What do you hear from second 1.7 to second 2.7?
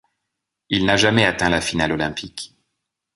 olympique.